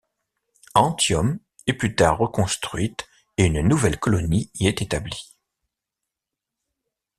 Antium 0.73 1.37
est 1.67 1.73
plus 1.75 1.93
tard 1.95 2.17
reconstruite 2.17 3.07
et 3.37 3.45
une 3.45 3.61
nouvelle 3.61 3.99
colonie 3.99 4.49
y 4.55 4.65
est 4.65 4.81
établie. 4.81 5.35